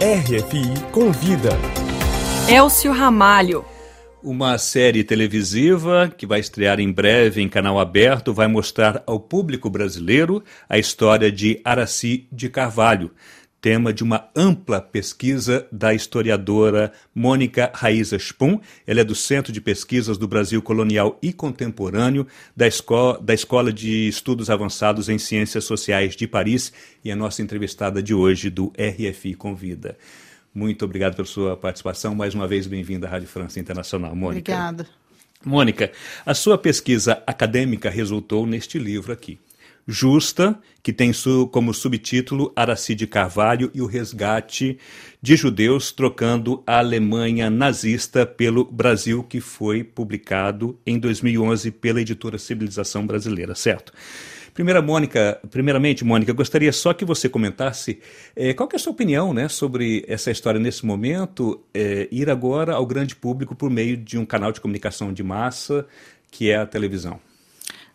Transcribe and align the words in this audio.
RFI 0.00 0.90
Convida. 0.90 1.50
Elcio 2.48 2.90
Ramalho. 2.90 3.64
Uma 4.20 4.58
série 4.58 5.04
televisiva 5.04 6.12
que 6.16 6.26
vai 6.26 6.40
estrear 6.40 6.80
em 6.80 6.90
breve 6.90 7.40
em 7.40 7.48
canal 7.48 7.78
aberto 7.78 8.34
vai 8.34 8.48
mostrar 8.48 9.02
ao 9.06 9.20
público 9.20 9.70
brasileiro 9.70 10.42
a 10.68 10.76
história 10.76 11.30
de 11.30 11.60
Araci 11.64 12.26
de 12.32 12.48
Carvalho, 12.48 13.12
tema 13.62 13.92
de 13.92 14.02
uma 14.02 14.28
ampla 14.34 14.80
pesquisa 14.80 15.64
da 15.70 15.94
historiadora 15.94 16.92
Mônica 17.14 17.70
Raíza 17.72 18.18
Spum. 18.18 18.58
Ela 18.84 19.02
é 19.02 19.04
do 19.04 19.14
Centro 19.14 19.52
de 19.52 19.60
Pesquisas 19.60 20.18
do 20.18 20.26
Brasil 20.26 20.60
Colonial 20.60 21.16
e 21.22 21.32
Contemporâneo, 21.32 22.26
da, 22.56 22.66
Escola, 22.66 23.20
da 23.22 23.32
Escola 23.32 23.72
de 23.72 24.08
Estudos 24.08 24.50
Avançados 24.50 25.08
em 25.08 25.16
Ciências 25.16 25.62
Sociais 25.62 26.16
de 26.16 26.26
Paris 26.26 26.72
e 27.04 27.12
a 27.12 27.14
nossa 27.14 27.40
entrevistada 27.40 28.02
de 28.02 28.12
hoje 28.12 28.50
do 28.50 28.72
RFI 28.76 29.34
Convida. 29.34 29.96
Muito 30.52 30.84
obrigado 30.84 31.14
pela 31.14 31.26
sua 31.26 31.56
participação. 31.56 32.16
Mais 32.16 32.34
uma 32.34 32.48
vez, 32.48 32.66
bem-vinda 32.66 33.06
à 33.06 33.10
Rádio 33.10 33.28
França 33.28 33.60
Internacional. 33.60 34.14
Mônica. 34.16 34.52
Obrigada. 34.52 34.88
Mônica, 35.44 35.92
a 36.26 36.34
sua 36.34 36.58
pesquisa 36.58 37.22
acadêmica 37.24 37.88
resultou 37.88 38.44
neste 38.44 38.76
livro 38.76 39.12
aqui. 39.12 39.38
Justa, 39.86 40.58
que 40.82 40.92
tem 40.92 41.10
como 41.50 41.74
subtítulo 41.74 42.52
Araci 42.54 42.94
de 42.94 43.06
Carvalho 43.06 43.70
e 43.74 43.80
o 43.80 43.86
resgate 43.86 44.78
de 45.20 45.36
judeus 45.36 45.90
trocando 45.90 46.62
a 46.66 46.78
Alemanha 46.78 47.50
nazista 47.50 48.24
pelo 48.24 48.64
Brasil, 48.64 49.22
que 49.22 49.40
foi 49.40 49.82
publicado 49.82 50.78
em 50.86 50.98
2011 50.98 51.70
pela 51.72 52.00
editora 52.00 52.38
Civilização 52.38 53.06
Brasileira, 53.06 53.54
certo? 53.54 53.92
Primeira, 54.54 54.82
Mônica, 54.82 55.40
primeiramente, 55.50 56.04
Mônica, 56.04 56.32
gostaria 56.32 56.72
só 56.72 56.92
que 56.92 57.06
você 57.06 57.26
comentasse 57.26 58.00
eh, 58.36 58.52
qual 58.52 58.68
é 58.70 58.76
a 58.76 58.78
sua 58.78 58.92
opinião 58.92 59.32
né, 59.32 59.48
sobre 59.48 60.04
essa 60.06 60.30
história 60.30 60.60
nesse 60.60 60.84
momento, 60.84 61.64
eh, 61.72 62.06
ir 62.12 62.28
agora 62.28 62.74
ao 62.74 62.84
grande 62.84 63.16
público 63.16 63.54
por 63.54 63.70
meio 63.70 63.96
de 63.96 64.18
um 64.18 64.26
canal 64.26 64.52
de 64.52 64.60
comunicação 64.60 65.10
de 65.10 65.22
massa 65.22 65.86
que 66.30 66.50
é 66.50 66.56
a 66.56 66.66
televisão. 66.66 67.18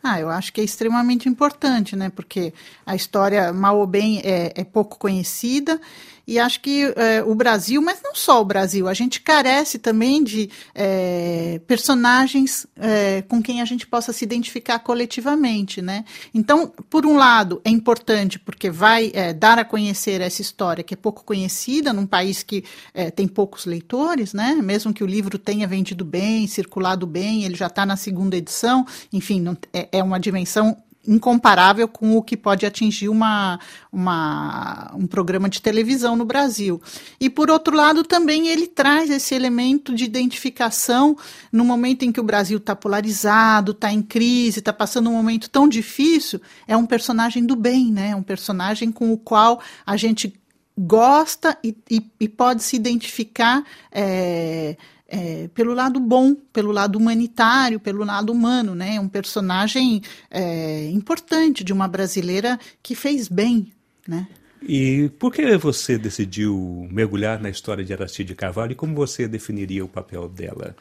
Ah, 0.02 0.20
eu 0.20 0.30
acho 0.30 0.54
que 0.54 0.62
é 0.62 0.64
extremamente 0.64 1.28
importante, 1.28 1.96
né? 1.96 2.10
Porque 2.10 2.54
a 2.86 2.96
história, 2.96 3.52
mal 3.52 3.78
ou 3.78 3.88
bem, 3.88 4.22
é, 4.24 4.54
é 4.56 4.64
pouco 4.64 4.98
conhecida 4.98 5.80
e 6.28 6.38
acho 6.38 6.60
que 6.60 6.94
é, 6.98 7.24
o 7.24 7.34
Brasil, 7.34 7.82
mas 7.82 8.02
não 8.04 8.14
só 8.14 8.42
o 8.42 8.46
Brasil, 8.46 8.88
a 8.90 8.94
gente 8.94 9.22
carece 9.22 9.80
também 9.80 10.22
de 10.22 10.50
é, 10.76 11.62
personagens 11.66 12.68
é, 12.76 13.22
com 13.22 13.42
quem 13.42 13.62
a 13.62 13.66
gente 13.66 13.88
possa 13.88 14.12
se 14.12 14.26
identificar 14.26 14.80
coletivamente, 14.80 15.82
né? 15.82 16.04
Então, 16.34 16.68
por 16.90 17.06
um 17.06 17.16
lado, 17.16 17.62
é 17.64 17.70
importante 17.70 18.38
porque 18.38 18.70
vai 18.70 19.10
é, 19.14 19.32
dar 19.32 19.58
a 19.58 19.64
conhecer 19.64 20.20
essa 20.20 20.42
história 20.42 20.84
que 20.84 20.94
é 20.94 20.98
pouco 20.98 21.24
conhecida 21.24 21.94
num 21.94 22.06
país 22.06 22.44
que 22.44 22.66
é, 22.94 23.10
tem 23.10 23.28
poucos 23.28 23.66
leitores, 23.66 24.34
né? 24.34 24.54
Mesmo 24.56 24.94
que 24.94 25.04
o 25.04 25.08
livro 25.08 25.40
tenha 25.40 25.66
vendido 25.66 26.04
bem, 26.04 26.46
circulado 26.46 27.08
bem, 27.08 27.46
ele 27.46 27.56
já 27.56 27.68
está 27.68 27.86
na 27.86 27.96
segunda 27.96 28.36
edição, 28.36 28.86
enfim, 29.14 29.40
não, 29.40 29.58
é, 29.72 29.88
é 29.94 30.04
uma 30.04 30.20
dimensão 30.20 30.76
incomparável 31.08 31.88
com 31.88 32.18
o 32.18 32.22
que 32.22 32.36
pode 32.36 32.66
atingir 32.66 33.08
uma, 33.08 33.60
uma, 33.92 34.92
um 34.94 35.08
programa 35.08 35.48
de 35.48 35.62
televisão 35.62 36.16
no 36.16 36.26
Brasil. 36.26 36.82
E, 37.20 37.30
por 37.30 37.50
outro 37.50 37.76
lado, 37.76 38.04
também 38.04 38.50
ele 38.50 38.68
traz 38.68 39.10
esse 39.10 39.34
elemento 39.34 39.96
de 39.96 40.04
identificação 40.04 41.18
no 41.52 41.64
momento 41.64 42.04
em 42.04 42.12
que 42.12 42.20
o 42.20 42.24
Brasil 42.24 42.58
está 42.58 42.76
polarizado, 42.76 43.72
está 43.72 43.92
em 43.92 44.02
crise, 44.02 44.60
está 44.60 44.74
passando 44.74 45.10
um 45.10 45.14
momento 45.14 45.50
tão 45.50 45.68
difícil. 45.68 46.42
É 46.68 46.76
um 46.76 46.86
personagem 46.86 47.46
do 47.46 47.56
bem, 47.56 47.92
né? 47.92 48.10
É 48.10 48.16
um 48.16 48.24
personagem 48.24 48.92
com 48.92 49.14
o 49.14 49.18
qual 49.18 49.62
a 49.86 49.96
gente 49.96 50.34
gosta 50.78 51.58
e, 51.64 51.76
e, 51.90 52.06
e 52.20 52.30
pode 52.30 52.62
se 52.62 52.76
identificar. 52.76 53.64
É, 53.92 54.76
é, 55.08 55.50
pelo 55.54 55.74
lado 55.74 56.00
bom, 56.00 56.36
pelo 56.36 56.72
lado 56.72 56.98
humanitário, 56.98 57.80
pelo 57.80 58.04
lado 58.04 58.32
humano, 58.32 58.76
né? 58.76 58.96
É 58.96 59.00
um 59.00 59.08
personagem 59.08 60.02
é, 60.30 60.90
importante 60.90 61.64
de 61.64 61.72
uma 61.72 61.88
brasileira 61.88 62.60
que 62.84 62.96
fez 62.96 63.28
bem, 63.28 63.72
né? 64.08 64.28
E 64.62 65.10
por 65.20 65.32
que 65.32 65.56
você 65.58 65.98
decidiu 65.98 66.88
mergulhar 66.92 67.40
na 67.40 67.50
história 67.50 67.86
de 67.86 67.94
Aracide 67.94 68.36
Carvalho 68.36 68.72
e 68.72 68.76
como 68.76 68.96
você 68.96 69.28
definiria 69.28 69.86
o 69.86 69.88
papel 69.88 70.28
dela? 70.28 70.76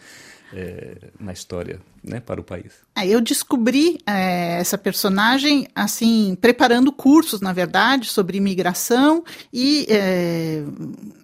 É, 0.53 0.97
na 1.19 1.33
história 1.33 1.81
né, 2.07 2.21
para 2.21 2.41
o 2.41 2.45
país. 2.45 2.73
É, 2.97 3.07
eu 3.07 3.21
descobri 3.21 3.99
é, 4.07 4.59
essa 4.61 4.79
personagem 4.79 5.67
assim 5.75 6.37
preparando 6.41 6.93
cursos, 6.93 7.41
na 7.41 7.53
verdade, 7.53 8.09
sobre 8.09 8.39
imigração 8.39 9.25
e 9.53 9.87
é, 9.89 10.63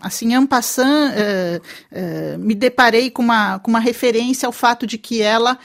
assim 0.00 0.34
en 0.34 0.44
passant, 0.44 1.12
é, 1.14 1.60
é, 1.90 2.36
me 2.36 2.54
deparei 2.54 3.10
com 3.10 3.22
uma, 3.22 3.58
com 3.60 3.70
uma 3.70 3.80
referência 3.80 4.46
ao 4.46 4.52
fato 4.52 4.86
de 4.86 4.98
que 4.98 5.22
ela 5.22 5.58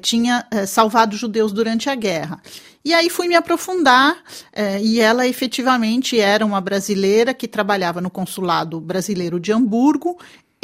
tinha 0.00 0.46
salvado 0.66 1.16
judeus 1.16 1.52
durante 1.52 1.90
a 1.90 1.94
guerra. 1.94 2.40
E 2.84 2.94
aí 2.94 3.10
fui 3.10 3.28
me 3.28 3.34
aprofundar, 3.34 4.16
e 4.80 5.00
ela 5.00 5.26
efetivamente 5.26 6.18
era 6.18 6.44
uma 6.44 6.60
brasileira 6.60 7.34
que 7.34 7.48
trabalhava 7.48 8.00
no 8.00 8.10
consulado 8.10 8.80
brasileiro 8.80 9.38
de 9.38 9.52
Hamburgo 9.52 10.18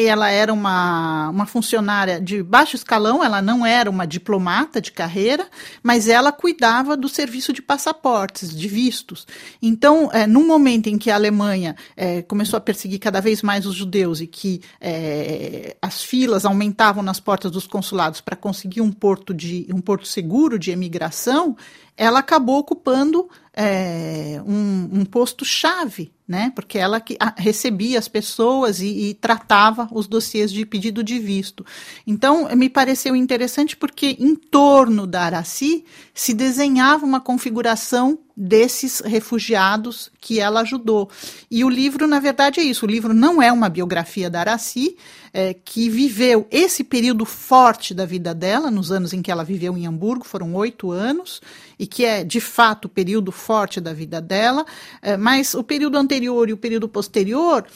ela 0.06 0.30
era 0.30 0.52
uma, 0.52 1.28
uma 1.30 1.44
funcionária 1.44 2.20
de 2.20 2.40
baixo 2.40 2.76
escalão, 2.76 3.24
ela 3.24 3.42
não 3.42 3.66
era 3.66 3.90
uma 3.90 4.06
diplomata 4.06 4.80
de 4.80 4.92
carreira, 4.92 5.48
mas 5.82 6.08
ela 6.08 6.30
cuidava 6.30 6.96
do 6.96 7.08
serviço 7.08 7.52
de 7.52 7.60
passaportes, 7.60 8.56
de 8.56 8.68
vistos. 8.68 9.26
Então, 9.60 10.08
é, 10.12 10.24
no 10.24 10.46
momento 10.46 10.86
em 10.86 10.96
que 10.96 11.10
a 11.10 11.16
Alemanha 11.16 11.74
é, 11.96 12.22
começou 12.22 12.56
a 12.56 12.60
perseguir 12.60 13.00
cada 13.00 13.20
vez 13.20 13.42
mais 13.42 13.66
os 13.66 13.74
judeus 13.74 14.20
e 14.20 14.28
que 14.28 14.60
é, 14.80 15.76
as 15.82 16.00
filas 16.00 16.44
aumentavam 16.44 17.02
nas 17.02 17.18
portas 17.18 17.50
dos 17.50 17.66
consulados 17.66 18.20
para 18.20 18.36
conseguir 18.36 18.80
um 18.80 18.92
porto, 18.92 19.34
de, 19.34 19.66
um 19.74 19.80
porto 19.80 20.06
seguro 20.06 20.60
de 20.60 20.70
emigração, 20.70 21.56
ela 21.96 22.20
acabou 22.20 22.58
ocupando 22.58 23.28
é, 23.52 24.40
um, 24.46 25.00
um 25.00 25.04
posto-chave 25.04 26.12
né? 26.28 26.52
Porque 26.54 26.78
ela 26.78 27.00
que 27.00 27.16
recebia 27.38 27.98
as 27.98 28.06
pessoas 28.06 28.80
e, 28.80 29.08
e, 29.08 29.14
tratava 29.14 29.88
os 29.90 30.06
dossiês 30.06 30.52
de 30.52 30.66
pedido 30.66 31.02
de 31.02 31.18
visto. 31.18 31.64
Então, 32.06 32.54
me 32.54 32.68
pareceu 32.68 33.16
interessante 33.16 33.74
porque 33.74 34.14
em 34.20 34.34
torno 34.34 35.06
da 35.06 35.22
Araci 35.22 35.86
se 36.12 36.34
desenhava 36.34 37.06
uma 37.06 37.20
configuração 37.20 38.18
desses 38.40 39.00
refugiados 39.00 40.12
que 40.20 40.38
ela 40.38 40.60
ajudou. 40.60 41.10
E 41.50 41.64
o 41.64 41.68
livro, 41.68 42.06
na 42.06 42.20
verdade, 42.20 42.60
é 42.60 42.62
isso. 42.62 42.86
O 42.86 42.88
livro 42.88 43.12
não 43.12 43.42
é 43.42 43.50
uma 43.50 43.68
biografia 43.68 44.30
da 44.30 44.38
Araci, 44.38 44.96
é, 45.32 45.52
que 45.52 45.90
viveu 45.90 46.46
esse 46.48 46.84
período 46.84 47.24
forte 47.24 47.92
da 47.92 48.06
vida 48.06 48.32
dela, 48.32 48.70
nos 48.70 48.92
anos 48.92 49.12
em 49.12 49.20
que 49.20 49.32
ela 49.32 49.42
viveu 49.42 49.76
em 49.76 49.88
Hamburgo, 49.88 50.24
foram 50.24 50.54
oito 50.54 50.92
anos, 50.92 51.42
e 51.76 51.84
que 51.84 52.04
é, 52.04 52.22
de 52.22 52.40
fato, 52.40 52.84
o 52.84 52.88
período 52.88 53.32
forte 53.32 53.80
da 53.80 53.92
vida 53.92 54.20
dela, 54.20 54.64
é, 55.02 55.16
mas 55.16 55.54
o 55.54 55.64
período 55.64 55.98
anterior 55.98 56.48
e 56.48 56.52
o 56.52 56.56
período 56.56 56.88
posterior 56.88 57.66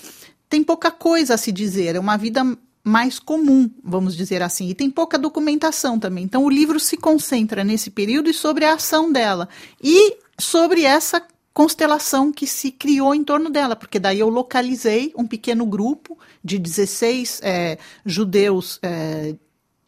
tem 0.49 0.63
pouca 0.63 0.93
coisa 0.93 1.35
a 1.35 1.39
se 1.39 1.51
dizer, 1.51 1.97
é 1.97 1.99
uma 1.99 2.17
vida 2.17 2.47
mais 2.85 3.19
comum, 3.19 3.69
vamos 3.83 4.17
dizer 4.17 4.43
assim, 4.43 4.69
e 4.69 4.75
tem 4.75 4.89
pouca 4.91 5.19
documentação 5.19 5.99
também. 5.99 6.25
Então 6.25 6.45
o 6.45 6.51
livro 6.51 6.79
se 6.79 6.97
concentra 6.97 7.65
nesse 7.65 7.91
período 7.91 8.31
e 8.31 8.35
sobre 8.35 8.65
a 8.65 8.75
ação 8.75 9.11
dela 9.11 9.49
e 9.83 10.17
sobre 10.43 10.85
essa 10.85 11.23
constelação 11.55 12.33
que 12.33 12.47
se 12.47 12.71
criou 12.71 13.15
em 13.15 13.23
torno 13.23 13.51
dela, 13.51 13.77
porque 13.77 13.99
daí 13.99 14.21
eu 14.21 14.29
localizei 14.29 15.13
um 15.17 15.27
pequeno 15.27 15.67
grupo 15.67 16.19
de 16.43 16.59
16 16.59 17.41
é, 17.43 17.79
judeus 18.05 18.79
é, 18.83 19.35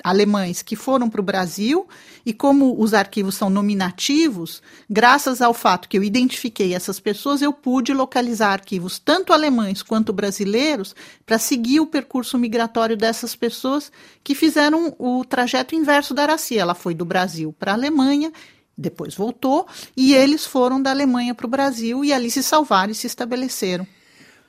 alemães 0.03 0.61
que 0.61 0.77
foram 0.77 1.09
para 1.09 1.23
o 1.23 1.25
Brasil, 1.25 1.89
e 2.27 2.33
como 2.35 2.79
os 2.79 2.93
arquivos 2.93 3.35
são 3.35 3.49
nominativos, 3.49 4.63
graças 4.89 5.41
ao 5.41 5.55
fato 5.55 5.89
que 5.89 5.97
eu 5.97 6.05
identifiquei 6.05 6.75
essas 6.75 7.01
pessoas, 7.01 7.41
eu 7.41 7.53
pude 7.53 7.95
localizar 7.95 8.53
arquivos 8.53 8.99
tanto 8.99 9.33
alemães 9.33 9.83
quanto 9.83 10.13
brasileiros 10.13 10.95
para 11.25 11.39
seguir 11.39 11.81
o 11.81 11.87
percurso 11.87 12.37
migratório 12.37 12.97
dessas 12.97 13.35
pessoas 13.35 13.91
que 14.23 14.35
fizeram 14.35 14.95
o 14.99 15.25
trajeto 15.25 15.75
inverso 15.75 16.13
da 16.13 16.23
Araci. 16.25 16.59
Ela 16.59 16.75
foi 16.75 16.95
do 16.95 17.05
Brasil 17.07 17.55
para 17.59 17.73
a 17.73 17.75
Alemanha 17.75 18.31
depois 18.77 19.15
voltou, 19.15 19.67
e 19.97 20.15
eles 20.15 20.47
foram 20.47 20.81
da 20.83 20.91
Alemanha 20.91 21.35
para 21.35 21.47
o 21.47 21.51
Brasil 21.51 22.05
e 22.05 22.13
ali 22.13 22.31
se 22.31 22.43
salvaram 22.43 22.93
e 22.93 22.95
se 22.95 23.07
estabeleceram. 23.07 23.87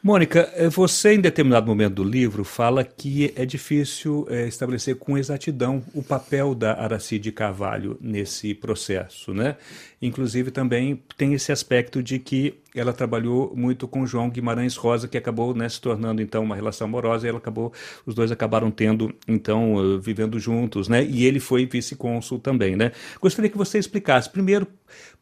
Mônica, 0.06 0.52
eh, 0.54 0.70
você 0.70 1.16
em 1.16 1.20
determinado 1.20 1.66
momento 1.66 1.96
do 1.96 2.04
livro 2.04 2.44
fala 2.44 2.84
que 2.84 3.34
é 3.36 3.44
difícil 3.44 4.28
é, 4.30 4.48
estabelecer 4.48 4.98
com 4.98 5.18
exatidão 5.18 5.84
o 5.96 6.04
papel 6.04 6.54
da 6.54 6.74
Aracide 6.74 7.32
Carvalho 7.32 7.98
nesse 8.00 8.54
processo, 8.54 9.34
né? 9.34 9.56
Inclusive 10.00 10.52
também 10.52 11.02
tem 11.18 11.34
esse 11.34 11.52
aspecto 11.52 12.04
de 12.04 12.20
que 12.20 12.54
ela 12.76 12.94
trabalhou 12.94 13.54
muito 13.56 13.88
com 13.88 14.06
João 14.06 14.30
Guimarães 14.30 14.76
Rosa, 14.76 15.08
que 15.08 15.18
acabou 15.18 15.56
né, 15.56 15.68
se 15.70 15.80
tornando 15.80 16.22
então 16.22 16.44
uma 16.44 16.56
relação 16.56 16.88
amorosa, 16.88 17.26
e 17.26 17.30
ela 17.30 17.38
acabou, 17.38 17.72
os 18.06 18.14
dois 18.14 18.32
acabaram 18.32 18.70
tendo 18.70 19.14
então 19.28 19.76
uh, 19.76 20.00
vivendo 20.00 20.40
juntos, 20.40 20.88
né? 20.88 21.04
E 21.04 21.26
ele 21.26 21.40
foi 21.40 21.66
vice-cônsul 21.66 22.40
também, 22.40 22.76
né? 22.76 22.92
Gostaria 23.22 23.50
que 23.50 23.58
você 23.58 23.78
explicasse 23.80 24.30
primeiro 24.30 24.68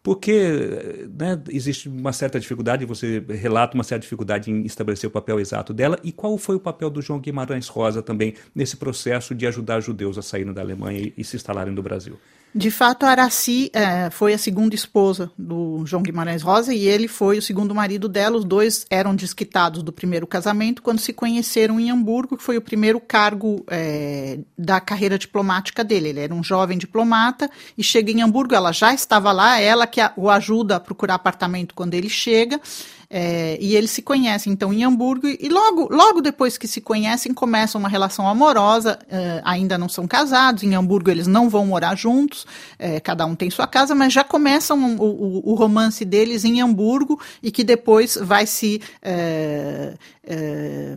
porque 0.03 1.07
né, 1.17 1.41
existe 1.49 1.87
uma 1.87 2.11
certa 2.11 2.37
dificuldade, 2.37 2.85
você 2.85 3.23
relata 3.29 3.73
uma 3.73 3.85
certa 3.85 4.01
dificuldade 4.01 4.51
em 4.51 4.65
estabelecer 4.65 5.07
o 5.07 5.11
papel 5.11 5.39
exato 5.39 5.73
dela, 5.73 5.97
e 6.03 6.11
qual 6.11 6.37
foi 6.37 6.57
o 6.57 6.59
papel 6.59 6.89
do 6.89 7.01
João 7.01 7.19
Guimarães 7.19 7.69
Rosa 7.69 8.01
também 8.01 8.33
nesse 8.53 8.75
processo 8.75 9.33
de 9.33 9.47
ajudar 9.47 9.79
judeus 9.79 10.17
a 10.17 10.21
saírem 10.21 10.53
da 10.53 10.61
Alemanha 10.61 10.99
e, 10.99 11.13
e 11.17 11.23
se 11.23 11.37
instalarem 11.37 11.73
no 11.73 11.81
Brasil? 11.81 12.19
De 12.55 12.69
fato, 12.69 13.05
Araci 13.05 13.71
é, 13.73 14.11
foi 14.11 14.31
a 14.31 14.37
segunda 14.37 14.75
esposa 14.75 15.31
do 15.35 15.83
João 15.87 16.03
Guimarães 16.03 16.43
Rosa 16.43 16.71
e 16.71 16.85
ele 16.85 17.07
foi 17.07 17.41
segundo 17.43 17.75
marido 17.75 18.09
dela. 18.09 18.37
Os 18.37 18.45
dois 18.45 18.85
eram 18.89 19.15
desquitados 19.15 19.83
do 19.83 19.93
primeiro 19.93 20.25
casamento 20.25 20.81
quando 20.81 20.99
se 20.99 21.13
conheceram 21.13 21.79
em 21.79 21.91
Hamburgo, 21.91 22.37
que 22.37 22.43
foi 22.43 22.57
o 22.57 22.61
primeiro 22.61 22.99
cargo 22.99 23.63
é, 23.69 24.39
da 24.57 24.81
carreira 24.81 25.19
diplomática 25.19 25.83
dele. 25.83 26.09
Ele 26.09 26.19
era 26.21 26.33
um 26.33 26.43
jovem 26.43 26.77
diplomata 26.77 27.49
e 27.77 27.83
chega 27.83 28.11
em 28.11 28.21
Hamburgo. 28.21 28.55
Ela 28.55 28.71
já 28.71 28.93
estava 28.93 29.31
lá, 29.31 29.59
ela 29.59 29.85
que 29.85 30.01
o 30.17 30.29
ajuda 30.29 30.77
a 30.77 30.79
procurar 30.79 31.15
apartamento 31.15 31.75
quando 31.75 31.93
ele 31.93 32.09
chega. 32.09 32.59
É, 33.09 33.57
e 33.59 33.75
eles 33.75 33.91
se 33.91 34.01
conhecem 34.01 34.53
então 34.53 34.73
em 34.73 34.83
Hamburgo 34.83 35.27
e 35.27 35.49
logo, 35.49 35.87
logo 35.93 36.21
depois 36.21 36.57
que 36.57 36.67
se 36.67 36.81
conhecem 36.81 37.33
começa 37.33 37.77
uma 37.77 37.89
relação 37.89 38.27
amorosa. 38.27 38.99
É, 39.09 39.41
ainda 39.43 39.77
não 39.77 39.89
são 39.89 40.07
casados. 40.07 40.63
Em 40.63 40.75
Hamburgo 40.75 41.09
eles 41.09 41.27
não 41.27 41.49
vão 41.49 41.65
morar 41.65 41.95
juntos. 41.95 42.45
É, 42.79 42.99
cada 42.99 43.25
um 43.25 43.35
tem 43.35 43.49
sua 43.49 43.67
casa, 43.67 43.93
mas 43.93 44.13
já 44.13 44.23
começam 44.23 44.97
o, 44.97 45.03
o, 45.03 45.51
o, 45.51 45.55
romance 45.55 46.03
deles 46.03 46.43
em 46.43 46.61
Hamburgo 46.61 47.19
e 47.41 47.51
que 47.51 47.63
depois 47.63 48.17
vai 48.21 48.45
se 48.45 48.81
é, 49.01 49.93
é, 50.25 50.95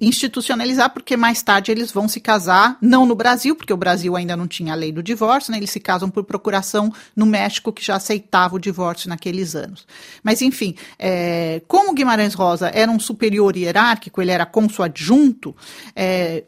institucionalizar, 0.00 0.90
porque 0.90 1.16
mais 1.16 1.42
tarde 1.42 1.70
eles 1.70 1.90
vão 1.90 2.08
se 2.08 2.20
casar, 2.20 2.76
não 2.80 3.06
no 3.06 3.14
Brasil, 3.14 3.54
porque 3.56 3.72
o 3.72 3.76
Brasil 3.76 4.16
ainda 4.16 4.36
não 4.36 4.46
tinha 4.46 4.72
a 4.72 4.76
lei 4.76 4.92
do 4.92 5.02
divórcio, 5.02 5.52
né? 5.52 5.58
eles 5.58 5.70
se 5.70 5.80
casam 5.80 6.10
por 6.10 6.24
procuração 6.24 6.92
no 7.14 7.26
México, 7.26 7.72
que 7.72 7.84
já 7.84 7.96
aceitava 7.96 8.56
o 8.56 8.58
divórcio 8.58 9.08
naqueles 9.08 9.54
anos. 9.54 9.86
Mas, 10.22 10.42
enfim, 10.42 10.74
é, 10.98 11.62
como 11.66 11.94
Guimarães 11.94 12.34
Rosa 12.34 12.68
era 12.68 12.90
um 12.90 12.98
superior 12.98 13.56
hierárquico, 13.56 14.20
ele 14.20 14.30
era 14.30 14.46
cônsul 14.46 14.84
adjunto, 14.84 15.54
é, 15.94 16.44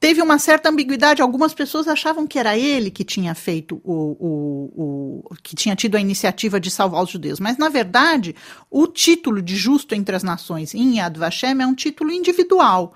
teve 0.00 0.22
uma 0.22 0.38
certa 0.38 0.70
ambiguidade. 0.70 1.20
Algumas 1.20 1.52
pessoas 1.52 1.86
achavam 1.86 2.26
que 2.26 2.38
era 2.38 2.56
ele 2.56 2.90
que 2.90 3.04
tinha 3.04 3.34
feito 3.34 3.80
o, 3.84 4.16
o, 4.18 5.22
o, 5.30 5.34
que 5.42 5.54
tinha 5.54 5.76
tido 5.76 5.96
a 5.96 6.00
iniciativa 6.00 6.58
de 6.58 6.70
salvar 6.70 7.04
os 7.04 7.10
judeus. 7.10 7.38
Mas, 7.38 7.58
na 7.58 7.68
verdade, 7.68 8.34
o 8.70 8.86
título 8.86 9.42
de 9.42 9.54
justo 9.54 9.94
entre 9.94 10.16
as 10.16 10.22
nações 10.22 10.74
em 10.74 10.96
Yad 10.96 11.18
Vashem 11.18 11.60
é 11.60 11.66
um 11.66 11.74
título 11.74 12.10
individual 12.10 12.94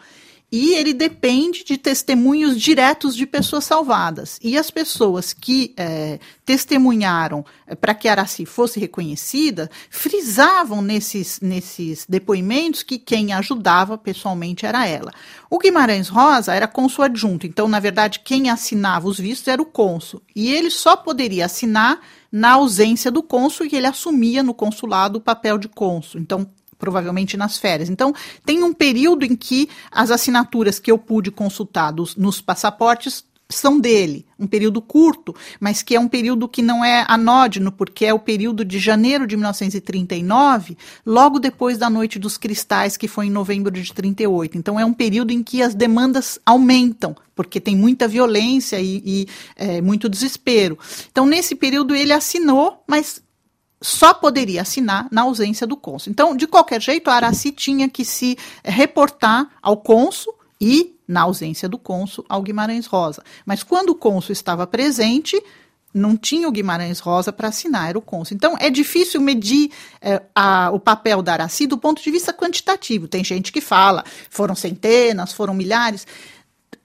e 0.56 0.72
ele 0.74 0.94
depende 0.94 1.64
de 1.64 1.76
testemunhos 1.76 2.60
diretos 2.60 3.16
de 3.16 3.26
pessoas 3.26 3.64
salvadas. 3.64 4.38
E 4.40 4.56
as 4.56 4.70
pessoas 4.70 5.32
que 5.32 5.74
é, 5.76 6.20
testemunharam 6.46 7.44
é, 7.66 7.74
para 7.74 7.92
que 7.92 8.06
Araci 8.06 8.46
fosse 8.46 8.78
reconhecida 8.78 9.68
frisavam 9.90 10.80
nesses, 10.80 11.40
nesses 11.40 12.06
depoimentos 12.08 12.84
que 12.84 13.00
quem 13.00 13.32
ajudava 13.32 13.98
pessoalmente 13.98 14.64
era 14.64 14.86
ela. 14.86 15.10
O 15.50 15.58
Guimarães 15.58 16.06
Rosa 16.06 16.54
era 16.54 16.68
cônsul 16.68 17.02
adjunto, 17.02 17.48
então, 17.48 17.66
na 17.66 17.80
verdade, 17.80 18.20
quem 18.20 18.48
assinava 18.48 19.08
os 19.08 19.18
vistos 19.18 19.48
era 19.48 19.60
o 19.60 19.66
cônsul. 19.66 20.22
E 20.36 20.52
ele 20.52 20.70
só 20.70 20.94
poderia 20.94 21.46
assinar 21.46 22.00
na 22.30 22.52
ausência 22.52 23.10
do 23.10 23.24
cônsul 23.24 23.66
e 23.66 23.74
ele 23.74 23.88
assumia 23.88 24.40
no 24.40 24.54
consulado 24.54 25.18
o 25.18 25.20
papel 25.20 25.58
de 25.58 25.68
cônsul. 25.68 26.20
Então, 26.20 26.48
provavelmente 26.84 27.34
nas 27.34 27.56
férias. 27.56 27.88
Então, 27.88 28.12
tem 28.44 28.62
um 28.62 28.74
período 28.74 29.24
em 29.24 29.34
que 29.34 29.70
as 29.90 30.10
assinaturas 30.10 30.78
que 30.78 30.92
eu 30.92 30.98
pude 30.98 31.30
consultar 31.30 31.90
dos, 31.90 32.14
nos 32.14 32.42
passaportes 32.42 33.24
são 33.48 33.80
dele, 33.80 34.26
um 34.38 34.46
período 34.46 34.82
curto, 34.82 35.34
mas 35.58 35.82
que 35.82 35.94
é 35.94 36.00
um 36.00 36.08
período 36.08 36.46
que 36.46 36.60
não 36.60 36.84
é 36.84 37.06
anódino, 37.08 37.72
porque 37.72 38.04
é 38.04 38.12
o 38.12 38.18
período 38.18 38.64
de 38.66 38.78
janeiro 38.78 39.26
de 39.26 39.34
1939, 39.34 40.76
logo 41.06 41.38
depois 41.38 41.78
da 41.78 41.88
Noite 41.88 42.18
dos 42.18 42.36
Cristais, 42.36 42.98
que 42.98 43.08
foi 43.08 43.26
em 43.26 43.30
novembro 43.30 43.70
de 43.70 43.94
38. 43.94 44.58
Então 44.58 44.78
é 44.78 44.84
um 44.84 44.92
período 44.92 45.30
em 45.30 45.42
que 45.42 45.62
as 45.62 45.74
demandas 45.74 46.38
aumentam, 46.44 47.16
porque 47.34 47.60
tem 47.60 47.76
muita 47.76 48.06
violência 48.06 48.78
e, 48.78 49.02
e 49.04 49.28
é, 49.56 49.80
muito 49.80 50.08
desespero. 50.08 50.78
Então, 51.10 51.24
nesse 51.24 51.54
período, 51.54 51.94
ele 51.94 52.12
assinou, 52.12 52.82
mas 52.86 53.22
só 53.84 54.14
poderia 54.14 54.62
assinar 54.62 55.08
na 55.10 55.22
ausência 55.22 55.66
do 55.66 55.76
cônsul. 55.76 56.10
Então, 56.10 56.34
de 56.34 56.46
qualquer 56.46 56.80
jeito, 56.80 57.10
a 57.10 57.14
Araci 57.14 57.52
tinha 57.52 57.86
que 57.86 58.02
se 58.02 58.38
reportar 58.64 59.46
ao 59.60 59.76
cônsul 59.76 60.34
e, 60.58 60.96
na 61.06 61.20
ausência 61.20 61.68
do 61.68 61.76
cônsul, 61.76 62.24
ao 62.26 62.40
Guimarães 62.40 62.86
Rosa. 62.86 63.22
Mas 63.44 63.62
quando 63.62 63.90
o 63.90 63.94
cônsul 63.94 64.32
estava 64.32 64.66
presente, 64.66 65.38
não 65.92 66.16
tinha 66.16 66.48
o 66.48 66.50
Guimarães 66.50 66.98
Rosa 66.98 67.30
para 67.30 67.48
assinar, 67.48 67.90
era 67.90 67.98
o 67.98 68.02
cônsul. 68.02 68.34
Então, 68.34 68.56
é 68.58 68.70
difícil 68.70 69.20
medir 69.20 69.70
é, 70.00 70.22
a, 70.34 70.70
o 70.72 70.80
papel 70.80 71.20
da 71.20 71.34
Araci 71.34 71.66
do 71.66 71.76
ponto 71.76 72.02
de 72.02 72.10
vista 72.10 72.32
quantitativo. 72.32 73.06
Tem 73.06 73.22
gente 73.22 73.52
que 73.52 73.60
fala, 73.60 74.02
foram 74.30 74.54
centenas, 74.54 75.34
foram 75.34 75.52
milhares. 75.52 76.06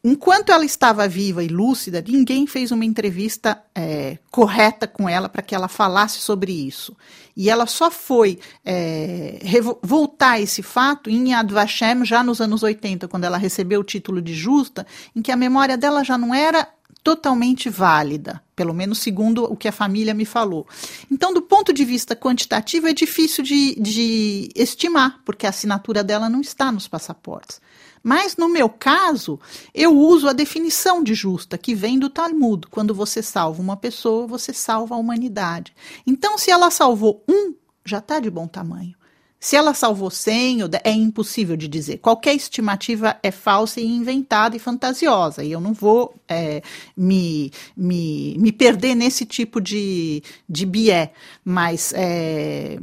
Enquanto 0.02 0.52
ela 0.52 0.64
estava 0.64 1.08
viva 1.10 1.44
e 1.44 1.50
lúcida, 1.50 2.04
ninguém 2.08 2.48
fez 2.48 2.72
uma 2.72 2.86
entrevista 2.86 3.62
é, 3.76 4.18
correta 4.32 4.88
com 4.88 5.10
ela 5.10 5.28
para 5.28 5.42
que 5.42 5.54
ela 5.54 5.68
falasse 5.68 6.20
sobre 6.20 6.54
isso. 6.54 6.96
E 7.36 7.50
ela 7.50 7.66
só 7.66 7.92
foi 7.92 8.40
é, 8.64 9.40
voltar 9.84 10.40
esse 10.40 10.62
fato 10.62 11.10
em 11.10 11.32
Yad 11.32 11.52
Vashem, 11.52 12.06
já 12.06 12.24
nos 12.24 12.40
anos 12.40 12.64
80, 12.64 13.10
quando 13.10 13.26
ela 13.26 13.38
recebeu 13.38 13.82
o 13.82 13.84
título 13.84 14.22
de 14.22 14.34
justa, 14.34 14.88
em 15.14 15.22
que 15.22 15.32
a 15.32 15.38
memória 15.38 15.78
dela 15.78 16.04
já 16.04 16.18
não 16.18 16.34
era 16.34 16.68
totalmente 17.04 17.70
válida, 17.70 18.42
pelo 18.56 18.74
menos 18.74 19.00
segundo 19.00 19.46
o 19.46 19.56
que 19.56 19.68
a 19.68 19.72
família 19.72 20.14
me 20.14 20.26
falou. 20.26 20.68
Então, 21.10 21.34
do 21.34 21.42
ponto 21.42 21.74
de 21.74 21.84
vista 21.84 22.16
quantitativo, 22.16 22.88
é 22.88 22.94
difícil 22.94 23.44
de, 23.44 23.76
de 23.76 24.50
estimar, 24.56 25.20
porque 25.26 25.46
a 25.46 25.50
assinatura 25.50 26.04
dela 26.04 26.30
não 26.30 26.42
está 26.42 26.72
nos 26.72 26.88
passaportes. 26.88 27.62
Mas 28.04 28.38
no 28.38 28.50
meu 28.50 28.70
caso, 28.70 29.40
eu 29.74 29.98
uso 29.98 30.28
a 30.28 30.34
definição 30.34 31.04
de 31.04 31.14
justa 31.14 31.58
que 31.58 31.76
vem 31.76 32.00
do 32.00 32.10
Talmud. 32.10 32.68
Quando 32.68 32.94
você 32.94 33.22
salva 33.22 33.62
uma 33.62 33.78
pessoa, 33.78 34.28
você 34.28 34.54
salva 34.54 34.96
a 34.96 34.98
humanidade. 34.98 35.74
Então, 36.06 36.38
se 36.38 36.52
ela 36.52 36.72
salvou 36.72 37.24
um, 37.28 37.54
já 37.86 38.00
está 38.00 38.20
de 38.20 38.30
bom 38.30 38.48
tamanho. 38.48 38.96
Se 39.40 39.56
ela 39.56 39.74
salvou 39.74 40.12
100, 40.12 40.60
é 40.84 40.92
impossível 40.92 41.56
de 41.56 41.68
dizer. 41.68 42.00
Qualquer 42.00 42.36
estimativa 42.36 43.18
é 43.24 43.32
falsa 43.32 43.80
e 43.80 43.86
inventada 43.86 44.56
e 44.56 44.60
fantasiosa. 44.60 45.44
E 45.46 45.52
eu 45.52 45.62
não 45.62 45.72
vou 45.72 46.14
é, 46.28 46.62
me, 46.96 47.50
me, 47.76 48.36
me 48.38 48.52
perder 48.52 48.96
nesse 48.96 49.26
tipo 49.26 49.62
de, 49.62 50.22
de 50.48 50.66
bié. 50.66 51.14
Mas 51.46 51.94
é, 51.96 52.80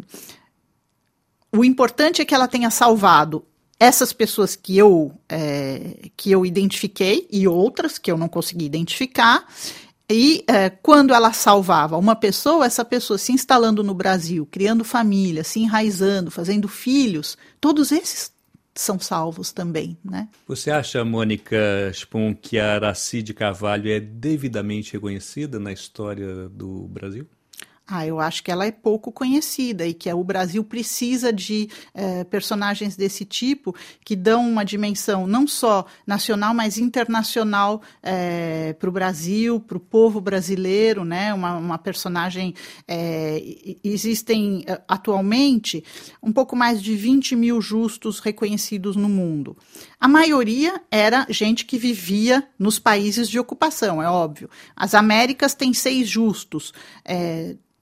o 1.53 1.63
importante 1.63 2.23
é 2.23 2.25
que 2.25 2.35
ela 2.35 2.49
tenha 2.49 2.71
salvado 2.71 3.45
essas 3.79 4.13
pessoas 4.13 4.57
que 4.57 4.77
eu, 4.77 5.13
é, 5.29 6.09
que 6.17 6.31
eu 6.31 6.47
identifiquei 6.47 7.27
e 7.31 7.47
outras 7.47 7.99
que 7.99 8.11
eu 8.11 8.17
não 8.17 8.29
consegui 8.29 8.65
identificar. 8.65 9.47
E 10.09 10.45
é, 10.47 10.71
quando 10.71 11.13
ela 11.13 11.33
salvava 11.33 11.97
uma 11.97 12.15
pessoa, 12.15 12.65
essa 12.65 12.85
pessoa 12.85 13.19
se 13.19 13.33
instalando 13.33 13.83
no 13.83 13.93
Brasil, 13.93 14.47
criando 14.51 14.85
família, 14.85 15.43
se 15.43 15.61
enraizando, 15.61 16.31
fazendo 16.31 16.69
filhos, 16.69 17.37
todos 17.61 17.91
esses 17.91 18.31
são 18.75 18.99
salvos 18.99 19.53
também, 19.53 19.97
né? 20.05 20.29
Você 20.47 20.71
acha, 20.71 21.05
Mônica 21.05 21.57
Spum, 21.93 22.35
que 22.35 22.59
a 22.59 22.75
Araci 22.75 23.23
de 23.23 23.35
Carvalho 23.35 23.91
é 23.91 23.99
devidamente 23.99 24.93
reconhecida 24.93 25.59
na 25.59 25.73
história 25.73 26.49
do 26.49 26.87
Brasil? 26.89 27.27
Ah, 27.89 28.05
eu 28.05 28.19
acho 28.19 28.43
que 28.43 28.51
ela 28.51 28.67
é 28.67 28.73
pouco 28.73 29.13
conhecida 29.13 29.87
e 29.87 29.95
que 29.95 30.13
o 30.13 30.25
Brasil 30.25 30.65
precisa 30.65 31.33
de 31.33 31.69
eh, 31.95 32.25
personagens 32.25 32.97
desse 32.97 33.25
tipo 33.25 33.77
que 34.05 34.17
dão 34.17 34.45
uma 34.49 34.65
dimensão 34.65 35.25
não 35.25 35.47
só 35.47 35.87
nacional, 36.05 36.53
mas 36.53 36.79
internacional 36.79 37.81
eh, 38.03 38.75
para 38.81 38.89
o 38.89 38.93
Brasil, 38.93 39.61
para 39.61 39.77
o 39.77 39.81
povo 39.81 40.21
brasileiro, 40.21 41.05
né? 41.05 41.33
Uma, 41.33 41.59
uma 41.59 41.79
personagem. 41.79 42.55
Eh, 42.89 43.79
existem 43.85 44.65
atualmente 44.89 45.85
um 46.21 46.33
pouco 46.33 46.57
mais 46.57 46.83
de 46.83 46.97
20 46.97 47.37
mil 47.37 47.61
justos 47.61 48.19
reconhecidos 48.19 48.97
no 48.97 49.09
mundo. 49.09 49.57
A 50.01 50.09
maioria 50.09 50.83
era 50.91 51.25
gente 51.31 51.65
que 51.65 51.79
vivia 51.79 52.49
nos 52.59 52.81
países 52.81 53.29
de 53.29 53.39
ocupação, 53.39 54.03
é 54.03 54.11
óbvio. 54.11 54.51
As 54.75 54.93
Américas 54.93 55.55
têm 55.55 55.73
seis 55.73 56.09
justos. 56.09 56.73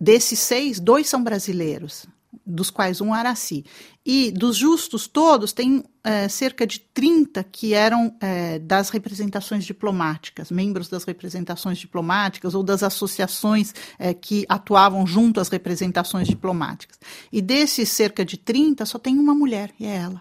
É, 0.01 0.05
Desses 0.05 0.39
seis, 0.39 0.81
dois 0.81 1.09
são 1.09 1.23
brasileiros. 1.23 2.07
dos 2.45 2.69
quais 2.69 3.01
um 3.01 3.15
Araci. 3.15 3.65
E 4.05 4.31
dos 4.31 4.57
justos 4.57 5.07
todos, 5.07 5.53
tem 5.53 5.85
é, 6.03 6.29
cerca 6.29 6.67
de 6.67 6.81
30 6.81 7.43
que 7.45 7.73
eram 7.73 8.15
é, 8.21 8.59
das 8.59 8.91
representações 8.91 9.65
diplomáticas, 9.65 10.51
membros 10.51 10.89
das 10.89 11.05
representações 11.05 11.79
diplomáticas 11.79 12.55
ou 12.55 12.63
das 12.63 12.83
associações 12.83 13.73
é, 13.99 14.13
que 14.13 14.45
atuavam 14.49 15.07
junto 15.07 15.41
às 15.41 15.49
representações 15.49 16.29
diplomáticas. 16.29 16.99
E 17.33 17.41
desses 17.41 17.89
cerca 17.89 18.25
de 18.25 18.37
30, 18.37 18.85
só 18.85 18.99
tem 18.99 19.19
uma 19.19 19.35
mulher, 19.35 19.71
e 19.81 19.87
é 19.87 19.95
ela. 19.97 20.21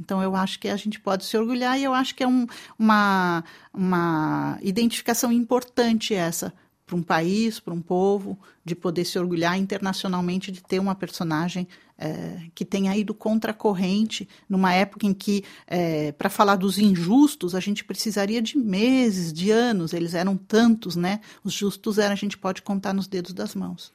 Então, 0.00 0.22
eu 0.22 0.34
acho 0.34 0.58
que 0.58 0.68
a 0.68 0.76
gente 0.76 0.98
pode 0.98 1.26
se 1.26 1.36
orgulhar 1.36 1.78
e 1.78 1.84
eu 1.84 1.92
acho 1.92 2.14
que 2.14 2.22
é 2.22 2.26
um, 2.26 2.46
uma, 2.78 3.44
uma 3.74 4.58
identificação 4.62 5.30
importante 5.30 6.14
essa 6.14 6.54
para 6.90 6.96
um 6.96 7.02
país, 7.02 7.60
para 7.60 7.72
um 7.72 7.80
povo, 7.80 8.36
de 8.64 8.74
poder 8.74 9.04
se 9.04 9.16
orgulhar 9.16 9.56
internacionalmente 9.56 10.50
de 10.50 10.60
ter 10.60 10.80
uma 10.80 10.94
personagem 10.94 11.68
é, 11.96 12.48
que 12.52 12.64
tenha 12.64 12.96
ido 12.96 13.14
contra 13.14 13.52
a 13.52 13.54
corrente, 13.54 14.28
numa 14.48 14.74
época 14.74 15.06
em 15.06 15.14
que, 15.14 15.44
é, 15.68 16.10
para 16.10 16.28
falar 16.28 16.56
dos 16.56 16.78
injustos, 16.78 17.54
a 17.54 17.60
gente 17.60 17.84
precisaria 17.84 18.42
de 18.42 18.58
meses, 18.58 19.32
de 19.32 19.52
anos, 19.52 19.92
eles 19.92 20.14
eram 20.14 20.36
tantos, 20.36 20.96
né? 20.96 21.20
Os 21.44 21.52
justos 21.52 21.98
eram, 21.98 22.12
a 22.12 22.16
gente 22.16 22.36
pode 22.36 22.60
contar 22.62 22.92
nos 22.92 23.06
dedos 23.06 23.32
das 23.32 23.54
mãos. 23.54 23.92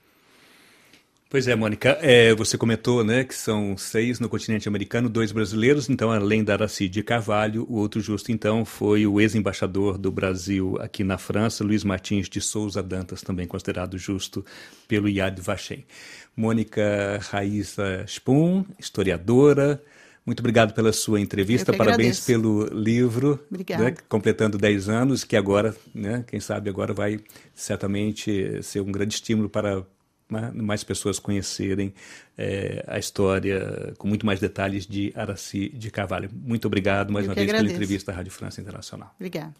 Pois 1.35 1.49
é, 1.49 1.53
Mônica, 1.53 1.97
é, 2.01 2.33
você 2.33 2.57
comentou 2.57 3.03
né, 3.03 3.25
que 3.25 3.35
são 3.35 3.75
seis 3.75 4.21
no 4.21 4.29
continente 4.29 4.69
americano, 4.69 5.09
dois 5.09 5.33
brasileiros, 5.33 5.89
então 5.89 6.09
além 6.09 6.45
da 6.45 6.53
Aracide 6.53 7.03
Carvalho, 7.03 7.65
o 7.69 7.75
outro 7.75 7.99
justo 7.99 8.31
então 8.31 8.63
foi 8.63 9.05
o 9.05 9.19
ex-embaixador 9.19 9.97
do 9.97 10.09
Brasil 10.13 10.77
aqui 10.79 11.03
na 11.03 11.17
França, 11.17 11.61
Luiz 11.61 11.83
Martins 11.83 12.29
de 12.29 12.39
Souza 12.39 12.81
Dantas, 12.81 13.21
também 13.21 13.45
considerado 13.45 13.97
justo 13.97 14.45
pelo 14.87 15.09
Yad 15.09 15.41
Vashem. 15.41 15.83
Mônica 16.37 17.19
Raíssa 17.29 18.05
Spum, 18.07 18.63
historiadora, 18.79 19.83
muito 20.25 20.39
obrigado 20.39 20.73
pela 20.73 20.93
sua 20.93 21.19
entrevista, 21.19 21.73
parabéns 21.73 22.23
agradeço. 22.23 22.25
pelo 22.27 22.81
livro, 22.81 23.45
né, 23.51 23.93
completando 24.07 24.57
10 24.57 24.87
anos, 24.87 25.25
que 25.25 25.35
agora, 25.35 25.75
né, 25.93 26.23
quem 26.25 26.39
sabe 26.39 26.69
agora 26.69 26.93
vai 26.93 27.19
certamente 27.53 28.63
ser 28.63 28.79
um 28.79 28.89
grande 28.89 29.15
estímulo 29.15 29.49
para 29.49 29.85
né, 30.29 30.51
mais 30.53 30.83
pessoas 30.83 31.19
conhecerem 31.19 31.93
é, 32.37 32.83
a 32.87 32.97
história 32.97 33.93
com 33.97 34.07
muito 34.07 34.25
mais 34.25 34.39
detalhes 34.39 34.85
de 34.85 35.11
Araci 35.15 35.69
de 35.69 35.91
Carvalho. 35.91 36.29
Muito 36.33 36.65
obrigado 36.65 37.11
mais 37.11 37.25
Eu 37.25 37.29
uma 37.31 37.35
vez 37.35 37.47
agradeço. 37.47 37.73
pela 37.73 37.83
entrevista 37.83 38.11
à 38.11 38.15
Rádio 38.15 38.31
França 38.31 38.61
Internacional. 38.61 39.13
Obrigada. 39.15 39.53